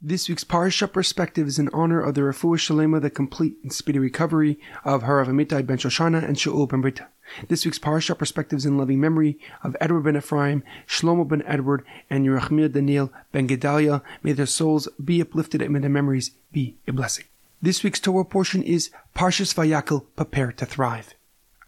[0.00, 3.98] This week's Parsha perspective is in honor of the Refuah Shalema, the complete and speedy
[3.98, 7.08] recovery of Harav Amitai ben Shoshana and Shaul ben Berta.
[7.48, 11.84] This week's Parsha perspective is in loving memory of Edward ben Ephraim, Shlomo ben Edward,
[12.08, 14.00] and Yirachmiel Daniel ben Gedalia.
[14.22, 17.24] May their souls be uplifted and may their memories be a blessing.
[17.60, 21.14] This week's Torah portion is Parshas Vayakhel, Prepare to Thrive.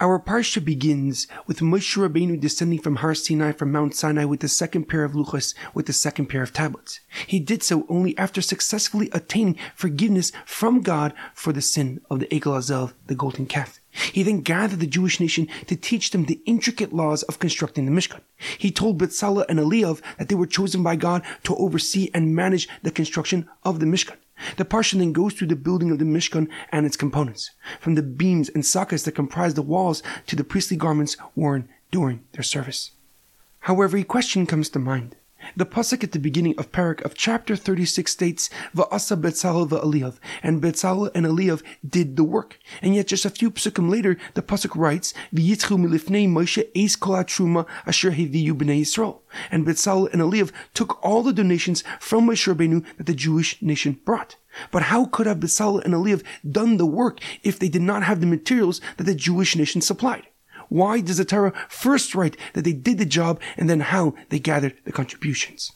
[0.00, 4.46] Our parsha begins with Moshe Rabbeinu descending from Har Sinai from Mount Sinai with the
[4.46, 7.00] second pair of luchos, with the second pair of tablets.
[7.26, 12.26] He did so only after successfully attaining forgiveness from God for the sin of the
[12.26, 13.80] Egel Azel, the golden calf.
[13.90, 17.90] He then gathered the Jewish nation to teach them the intricate laws of constructing the
[17.90, 18.20] Mishkan.
[18.56, 22.68] He told Betzalel and Eliav that they were chosen by God to oversee and manage
[22.84, 24.14] the construction of the Mishkan.
[24.56, 27.50] The parsha then goes through the building of the Mishkan and its components,
[27.80, 32.24] from the beams and sockets that comprise the walls to the priestly garments worn during
[32.32, 32.92] their service.
[33.60, 35.16] However, a question comes to mind.
[35.56, 40.62] The pasuk at the beginning of Perek of chapter 36 states, Va'asa Betzalel va'Eliav, and
[40.62, 42.58] Betzalel and Eliav did the work.
[42.82, 47.16] And yet just a few psukim later, the pasuk writes, V'yitzchu milifnei Moshe eis kol
[47.24, 49.20] truma asher heviyu b'nei Yisrael.
[49.50, 53.98] And Betzalel and Eliav took all the donations from Moshe Rabbeinu that the Jewish nation
[54.04, 54.36] brought.
[54.70, 58.20] But how could have Betzalel and Eliav done the work if they did not have
[58.20, 60.27] the materials that the Jewish nation supplied?
[60.68, 64.38] Why does the Torah first write that they did the job and then how they
[64.38, 65.72] gathered the contributions?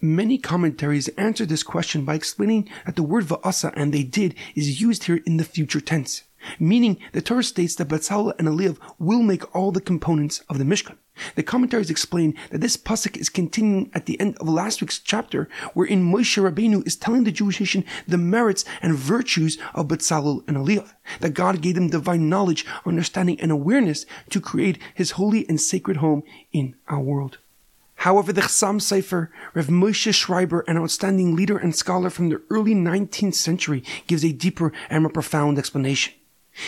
[0.00, 4.80] Many commentaries answer this question by explaining that the word va'asa and they did is
[4.80, 6.24] used here in the future tense,
[6.58, 10.64] meaning the Torah states that Betzalel and Eliav will make all the components of the
[10.64, 10.96] Mishkan.
[11.34, 15.48] The commentaries explain that this pasuk is continuing at the end of last week's chapter,
[15.74, 20.56] wherein Moshe Rabbeinu is telling the Jewish nation the merits and virtues of Betzalel and
[20.56, 25.60] Eliav, that God gave them divine knowledge, understanding, and awareness to create His holy and
[25.60, 27.38] sacred home in our world.
[27.96, 32.74] However, the Chassam Sofer, Rev Moshe Schreiber, an outstanding leader and scholar from the early
[32.74, 36.14] 19th century, gives a deeper and more profound explanation.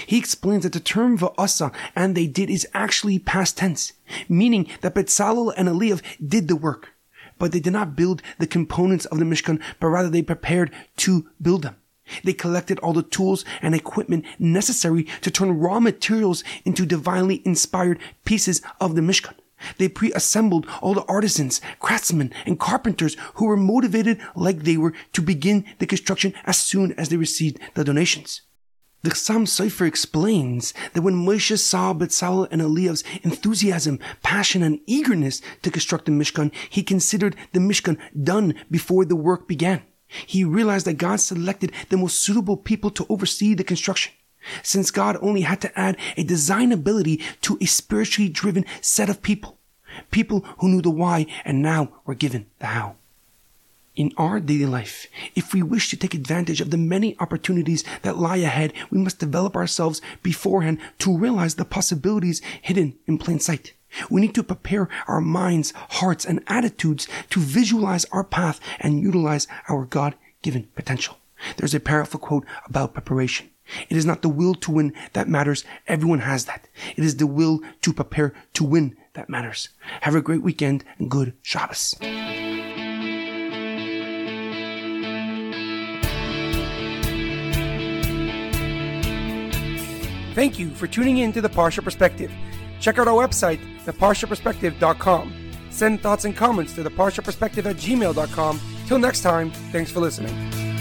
[0.06, 3.92] He explains that the term va'asa and they did is actually past tense,
[4.28, 6.94] meaning that Betzalel and Eliav did the work,
[7.38, 11.28] but they did not build the components of the Mishkan, but rather they prepared to
[11.40, 11.76] build them.
[12.22, 17.98] They collected all the tools and equipment necessary to turn raw materials into divinely inspired
[18.24, 19.34] pieces of the Mishkan.
[19.78, 25.22] They pre-assembled all the artisans, craftsmen, and carpenters who were motivated like they were to
[25.22, 28.42] begin the construction as soon as they received the donations.
[29.04, 35.42] The Chassam Sofer explains that when Moshe saw Betzalel and Eliav's enthusiasm, passion, and eagerness
[35.60, 39.82] to construct the Mishkan, he considered the Mishkan done before the work began.
[40.09, 44.14] He realized that God selected the most suitable people to oversee the construction.
[44.62, 49.20] Since God only had to add a design ability to a spiritually driven set of
[49.20, 49.59] people.
[50.12, 52.97] People who knew the why and now were given the how.
[53.97, 55.06] In our daily life,
[55.37, 59.21] if we wish to take advantage of the many opportunities that lie ahead, we must
[59.21, 63.72] develop ourselves beforehand to realize the possibilities hidden in plain sight.
[64.10, 69.47] We need to prepare our minds, hearts, and attitudes to visualize our path and utilize
[69.69, 71.19] our God-given potential.
[71.56, 73.50] There's a powerful quote about preparation.
[73.88, 75.65] It is not the will to win that matters.
[75.87, 76.66] Everyone has that.
[76.97, 79.69] It is the will to prepare to win that matters.
[80.00, 81.94] Have a great weekend and good Shabbos.
[90.34, 92.32] Thank you for tuning in to the Parsha Perspective.
[92.80, 95.32] Check out our website, theparshaperspective.com.
[95.70, 98.60] Send thoughts and comments to theparshaperspective at gmail.com.
[98.86, 100.74] Till next time, thanks for listening.